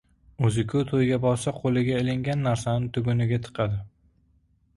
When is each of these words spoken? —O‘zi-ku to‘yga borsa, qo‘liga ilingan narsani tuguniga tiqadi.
—O‘zi-ku 0.47 0.79
to‘yga 0.91 1.19
borsa, 1.25 1.53
qo‘liga 1.57 1.99
ilingan 2.05 2.41
narsani 2.47 2.91
tuguniga 2.97 3.41
tiqadi. 3.45 3.79